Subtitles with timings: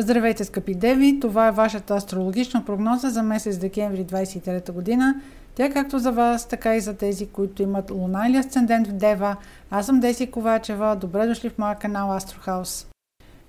[0.00, 1.20] Здравейте, скъпи деви!
[1.20, 5.20] Това е вашата астрологична прогноза за месец декември 2023 година.
[5.54, 9.36] Тя както за вас, така и за тези, които имат луна или асцендент в Дева.
[9.70, 10.96] Аз съм Деси Ковачева.
[10.96, 12.86] Добре дошли в моя канал Астрохаус.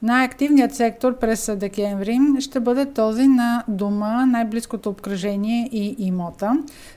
[0.01, 6.51] Най-активният сектор през декември ще бъде този на дома, най-близкото обкръжение и имота.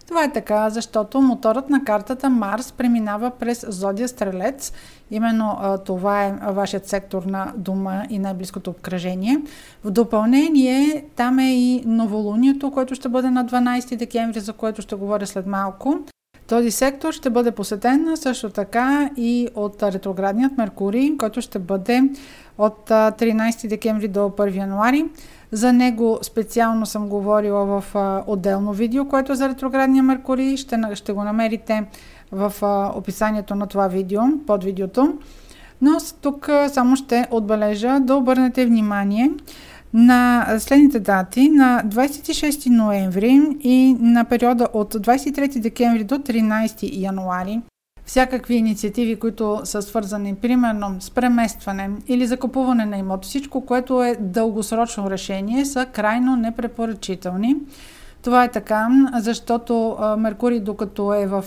[0.08, 4.72] Това е така, защото моторът на картата Марс преминава през Зодия Стрелец.
[5.10, 9.38] Именно това е вашият сектор на дома и най-близкото обкръжение.
[9.84, 14.94] В допълнение, там е и новолунието, което ще бъде на 12 декември, за което ще
[14.94, 15.98] говоря след малко.
[16.46, 22.02] Този сектор ще бъде посетен също така и от ретроградният Меркурий, който ще бъде
[22.58, 25.04] от 13 декември до 1 януари.
[25.52, 27.84] За него специално съм говорила в
[28.26, 30.56] отделно видео, което е за ретроградния Меркурий.
[30.56, 31.84] Ще, ще го намерите
[32.32, 32.52] в
[32.96, 35.14] описанието на това видео, под видеото.
[35.80, 35.90] Но
[36.22, 39.30] тук само ще отбележа да обърнете внимание
[39.92, 47.60] на следните дати на 26 ноември и на периода от 23 декември до 13 януари
[48.04, 54.16] всякакви инициативи, които са свързани примерно с преместване или закупуване на имот, всичко, което е
[54.20, 57.56] дългосрочно решение, са крайно непрепоръчителни.
[58.22, 61.44] Това е така, защото Меркурий, докато е в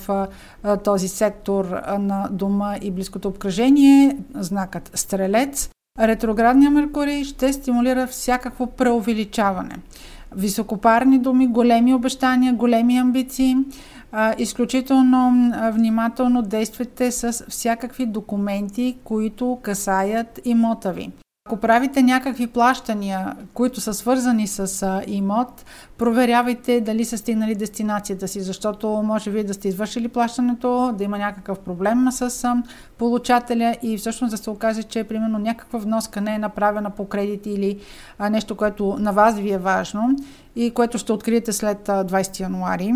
[0.84, 9.76] този сектор на дома и близкото обкръжение, знакът Стрелец, ретроградния Меркурий ще стимулира всякакво преувеличаване.
[10.36, 13.56] Високопарни думи, големи обещания, големи амбиции–
[14.38, 21.12] изключително внимателно действайте с всякакви документи, които касаят имота ви.
[21.48, 25.66] Ако правите някакви плащания, които са свързани с имот,
[25.98, 31.18] проверявайте дали са стигнали дестинацията си, защото може вие да сте извършили плащането, да има
[31.18, 32.48] някакъв проблем с
[32.98, 37.46] получателя и всъщност да се окаже, че примерно някаква вноска не е направена по кредит
[37.46, 37.80] или
[38.30, 40.16] нещо, което на вас ви е важно
[40.56, 42.94] и което ще откриете след а, 20 януари.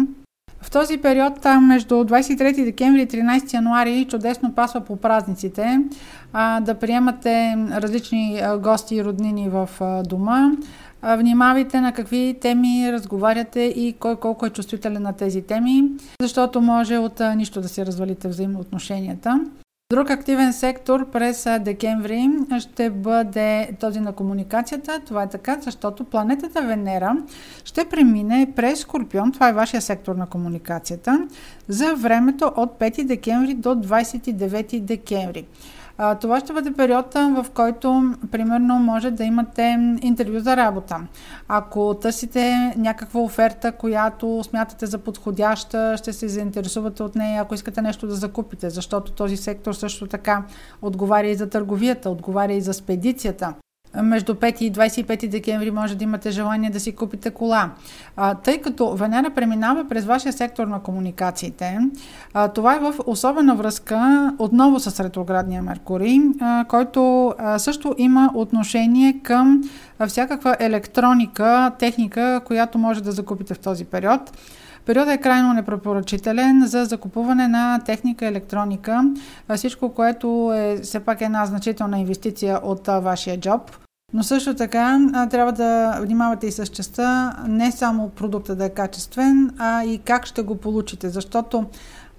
[0.61, 5.79] В този период, там между 23 декември и 13 януари, чудесно пасва по празниците
[6.33, 10.51] а, да приемате различни а, гости и роднини в а, дома.
[11.01, 15.83] А, внимавайте на какви теми разговаряте и кой колко е чувствителен на тези теми,
[16.21, 19.39] защото може от а, нищо да си развалите взаимоотношенията.
[19.93, 22.29] Друг активен сектор през декември
[22.59, 25.01] ще бъде този на комуникацията.
[25.05, 27.17] Това е така, защото планетата Венера
[27.63, 31.27] ще премине през Скорпион, това е вашия сектор на комуникацията,
[31.67, 35.45] за времето от 5 декември до 29 декември.
[36.01, 40.97] А, това ще бъде период, в който, примерно, може да имате интервю за работа.
[41.47, 47.81] Ако търсите някаква оферта, която смятате за подходяща, ще се заинтересувате от нея, ако искате
[47.81, 50.43] нещо да закупите, защото този сектор също така
[50.81, 53.53] отговаря и за търговията, отговаря и за спедицията
[54.03, 57.69] между 5 и 25 декември може да имате желание да си купите кола.
[58.43, 61.79] Тъй като Венера преминава през вашия сектор на комуникациите,
[62.55, 66.19] това е в особена връзка отново с ретроградния Меркурий,
[66.67, 69.69] който също има отношение към
[70.07, 74.21] всякаква електроника, техника, която може да закупите в този период.
[74.85, 79.13] Периодът е крайно непрепоръчителен за закупуване на техника, електроника,
[79.55, 83.61] всичко, което е все пак една значителна инвестиция от вашия джоб.
[84.13, 84.99] Но също така
[85.31, 90.25] трябва да внимавате и с частта не само продукта да е качествен, а и как
[90.25, 91.65] ще го получите, защото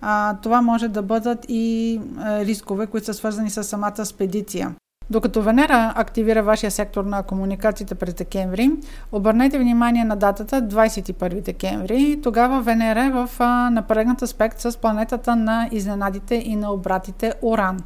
[0.00, 4.74] а, това може да бъдат и рискове, които са свързани с самата спедиция.
[5.10, 8.70] Докато Венера активира вашия сектор на комуникациите през декември,
[9.12, 12.20] обърнете внимание на датата 21 декември.
[12.22, 13.30] Тогава Венера е в
[13.70, 17.78] напрегнат аспект с планетата на изненадите и на обратите Оран.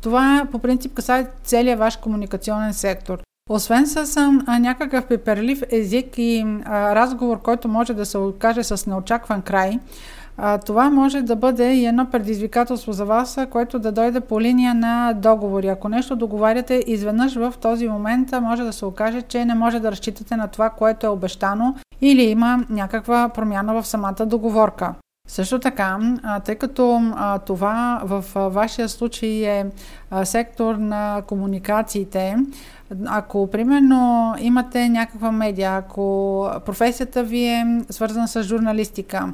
[0.00, 3.18] Това по принцип касае целият ваш комуникационен сектор.
[3.50, 4.16] Освен с
[4.46, 9.78] а, някакъв пеперлив език и а, разговор, който може да се окаже с неочакван край,
[10.66, 15.12] това може да бъде и едно предизвикателство за вас, което да дойде по линия на
[15.12, 15.68] договори.
[15.68, 19.90] Ако нещо договаряте, изведнъж в този момент може да се окаже, че не може да
[19.90, 24.94] разчитате на това, което е обещано или има някаква промяна в самата договорка.
[25.28, 25.98] Също така,
[26.44, 27.00] тъй като
[27.46, 29.66] това в вашия случай е
[30.24, 32.36] сектор на комуникациите,
[33.06, 39.32] ако примерно имате някаква медия, ако професията ви е свързана с журналистика,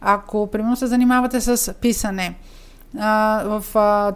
[0.00, 2.34] ако примерно се занимавате с писане,
[3.44, 3.64] в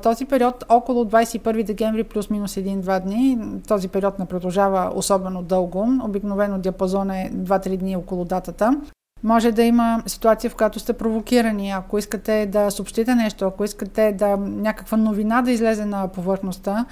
[0.02, 3.38] този период, около 21 декември плюс-минус 1-2 дни,
[3.68, 8.80] този период не продължава особено дълго, обикновено диапазон е 2-3 дни около датата,
[9.24, 11.70] Може да има ситуация, в която сте провокирани.
[11.70, 16.86] Ако искате да съобщите нещо, ако искате да някаква новина да излезе на повърхността,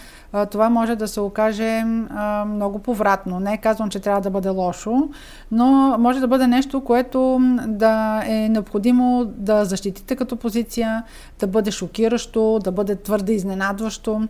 [0.50, 1.84] това може да се окаже
[2.46, 3.40] много повратно.
[3.40, 5.08] Не е казвам, че трябва да бъде лошо,
[5.50, 11.02] но може да бъде нещо, което да е необходимо да защитите като позиция,
[11.38, 14.28] да бъде шокиращо, да бъде твърде изненадващо.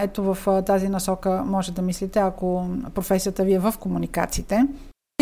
[0.00, 4.66] Ето в тази насока може да мислите, ако професията ви е в комуникациите.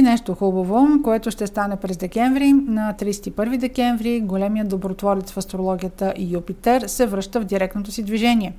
[0.01, 2.53] И нещо хубаво, което ще стане през декември.
[2.53, 8.53] На 31 декември големият добротворец в астрологията Юпитер се връща в директното си движение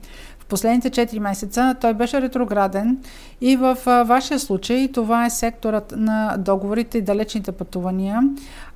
[0.49, 2.97] последните 4 месеца той беше ретрограден
[3.41, 8.21] и в вашия случай това е секторът на договорите и далечните пътувания.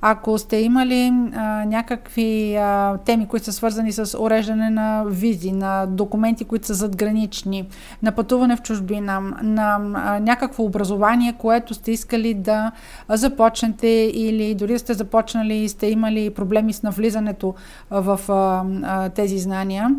[0.00, 5.86] Ако сте имали а, някакви а, теми, които са свързани с уреждане на визи, на
[5.86, 7.68] документи, които са задгранични,
[8.02, 12.72] на пътуване в чужбина, на а, някакво образование, което сте искали да
[13.08, 17.54] започнете или дори сте започнали и сте имали проблеми с навлизането
[17.90, 19.90] в а, а, тези знания,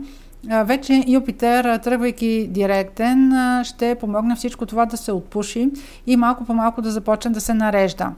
[0.65, 3.33] вече Юпитер, тръгвайки директен,
[3.63, 5.69] ще помогне всичко това да се отпуши
[6.07, 8.11] и малко по малко да започне да се нарежда.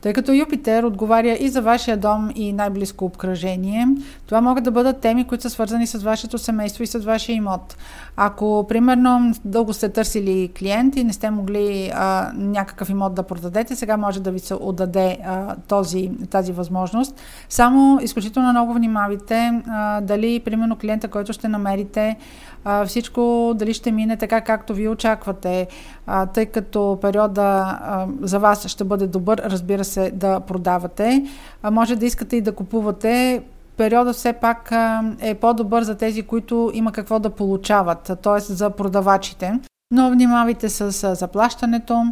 [0.00, 3.88] Тъй като Юпитер отговаря и за вашия дом и най-близко обкръжение,
[4.26, 7.76] това могат да бъдат теми, които са свързани с вашето семейство и с вашия имот.
[8.16, 13.76] Ако, примерно, дълго сте търсили клиент и не сте могли а, някакъв имот да продадете,
[13.76, 17.20] сега може да ви се отдаде а, този, тази възможност.
[17.48, 22.16] Само изключително много внимавайте а, дали, примерно, клиента, който ще намерите,
[22.64, 25.66] а, всичко дали ще мине така, както ви очаквате,
[26.06, 31.24] а, тъй като периода а, за вас ще бъде добър, разбира се, да продавате.
[31.62, 33.42] А, може да искате и да купувате
[33.76, 34.72] периода все пак
[35.20, 38.40] е по-добър за тези, които има какво да получават, т.е.
[38.40, 39.60] за продавачите.
[39.90, 42.04] Но внимавайте с заплащането,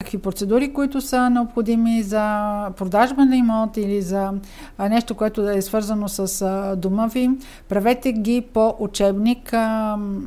[0.00, 4.32] какви процедури, които са необходими за продажба на имот или за
[4.78, 7.30] нещо, което е свързано с дома ви.
[7.68, 9.52] Правете ги по учебник,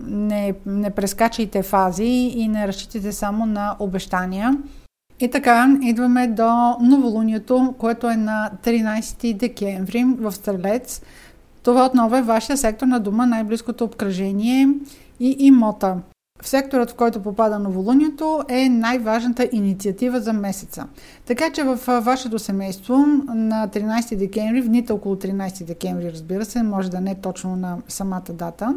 [0.05, 4.57] не, не прескачайте фази и не разчитайте само на обещания.
[5.23, 11.01] И така, идваме до новолунието, което е на 13 декември в Стрелец.
[11.63, 14.67] Това отново е вашия сектор на дома, най-близкото обкръжение
[15.19, 15.95] и имота.
[16.43, 20.87] В секторът, в който попада новолунието, е най-важната инициатива за месеца.
[21.25, 22.97] Така че в вашето семейство
[23.33, 27.55] на 13 декември, в дните около 13 декември, разбира се, може да не е точно
[27.55, 28.75] на самата дата,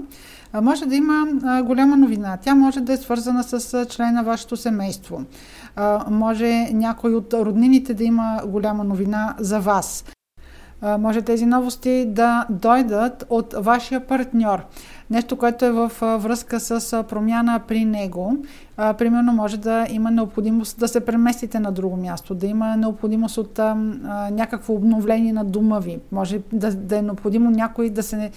[0.62, 1.26] може да има
[1.64, 2.38] голяма новина.
[2.42, 5.22] Тя може да е свързана с член на вашето семейство.
[6.10, 10.04] Може някой от роднините да има голяма новина за вас.
[10.82, 14.64] Може тези новости да дойдат от вашия партньор.
[15.10, 18.36] Нещо, което е в връзка с промяна при него.
[18.76, 23.60] Примерно може да има необходимост да се преместите на друго място, да има необходимост от
[24.30, 25.98] някакво обновление на дома ви.
[26.12, 28.30] Може да, да е необходимо някой да се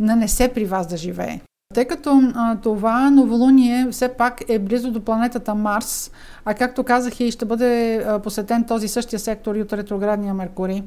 [0.00, 1.40] нанесе при вас да живее.
[1.74, 6.10] Тъй като а, това новолуние все пак е близо до планетата Марс,
[6.44, 10.82] а както казах и ще бъде а, посетен този същия сектор и от ретроградния Меркурий,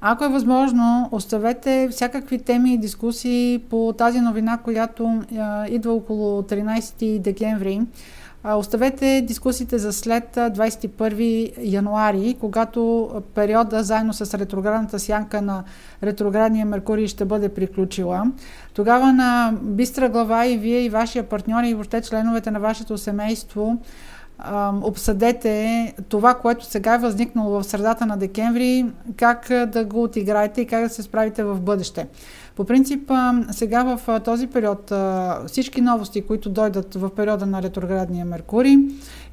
[0.00, 6.42] ако е възможно, оставете всякакви теми и дискусии по тази новина, която а, идва около
[6.42, 7.80] 13 декември.
[8.44, 15.64] А, оставете дискусиите за след 21 януари, когато периода заедно с ретроградната сянка на
[16.02, 18.24] ретроградния Меркурий ще бъде приключила.
[18.74, 23.78] Тогава на бистра глава и вие и вашия партньор и въобще членовете на вашето семейство
[24.82, 30.66] обсъдете това, което сега е възникнало в средата на декември, как да го отиграете и
[30.66, 32.06] как да се справите в бъдеще.
[32.56, 33.12] По принцип,
[33.50, 34.92] сега в този период
[35.46, 38.76] всички новости, които дойдат в периода на ретроградния Меркурий,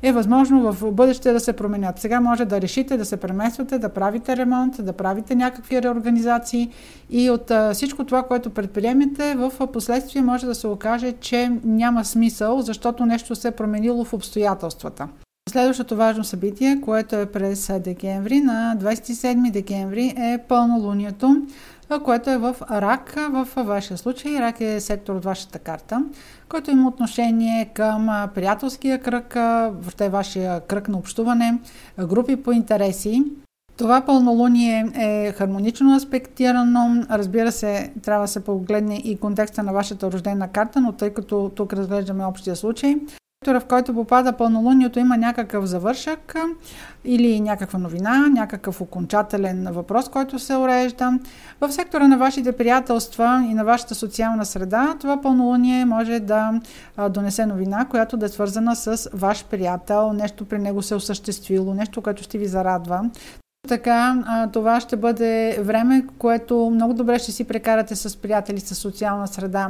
[0.02, 2.00] е възможно в бъдеще да се променят.
[2.00, 6.70] Сега може да решите да се премествате, да правите ремонт, да правите някакви реорганизации
[7.10, 12.62] и от всичко това, което предприемете, в последствие може да се окаже, че няма смисъл,
[12.62, 14.95] защото нещо се е променило в обстоятелствата.
[15.50, 21.46] Следващото важно събитие, което е през декември, на 27 декември е пълнолунието
[22.04, 23.14] което е в рак.
[23.30, 26.04] В вашия случай рак е сектор от вашата карта,
[26.50, 29.34] който има отношение към приятелския кръг,
[29.74, 31.60] въобще вашия кръг на общуване,
[32.00, 33.24] групи по интереси.
[33.78, 37.06] Това пълнолуние е хармонично аспектирано.
[37.12, 41.52] Разбира се, трябва да се погледне и контекста на вашата рождена карта, но тъй като
[41.56, 42.96] тук разглеждаме общия случай,
[43.46, 46.36] сектора, в който попада пълнолунието, има някакъв завършък
[47.04, 51.20] или някаква новина, някакъв окончателен въпрос, който се урежда.
[51.62, 56.60] В сектора на вашите приятелства и на вашата социална среда, това пълнолуние може да
[57.10, 62.02] донесе новина, която да е свързана с ваш приятел, нещо при него се осъществило, нещо,
[62.02, 63.10] което ще ви зарадва.
[63.68, 69.28] Така, това ще бъде време, което много добре ще си прекарате с приятели с социална
[69.28, 69.70] среда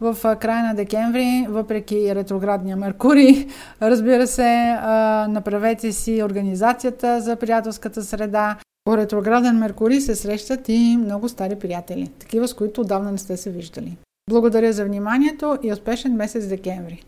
[0.00, 3.46] в края на декември, въпреки ретроградния Меркурий.
[3.82, 4.76] Разбира се,
[5.28, 8.56] направете си организацията за приятелската среда.
[8.84, 13.36] По ретрограден Меркурий се срещат и много стари приятели, такива с които отдавна не сте
[13.36, 13.96] се виждали.
[14.30, 17.02] Благодаря за вниманието и успешен месец декември!